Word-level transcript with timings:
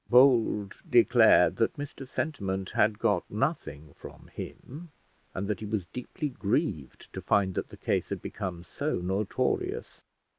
Bold 0.09 0.77
declared 0.89 1.57
that 1.57 1.77
Mr 1.77 2.07
Sentiment 2.07 2.71
had 2.71 2.97
got 2.97 3.29
nothing 3.29 3.93
from 3.93 4.29
him, 4.33 4.89
and 5.35 5.47
that 5.47 5.59
he 5.59 5.65
was 5.67 5.85
deeply 5.93 6.29
grieved 6.29 7.13
to 7.13 7.21
find 7.21 7.53
that 7.53 7.69
the 7.69 7.77
case 7.77 8.09
had 8.09 8.19
become 8.23 8.63
so 8.63 8.95
notorious. 8.95 10.01